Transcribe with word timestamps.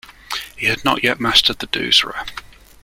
He 0.57 0.65
had 0.65 0.83
not 0.83 1.03
yet 1.03 1.19
mastered 1.19 1.59
the 1.59 1.67
doosra. 1.67 2.25